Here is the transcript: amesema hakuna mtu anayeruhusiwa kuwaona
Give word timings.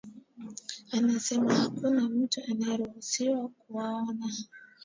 amesema 0.91 1.55
hakuna 1.55 2.03
mtu 2.09 2.41
anayeruhusiwa 2.51 3.49
kuwaona 3.49 4.27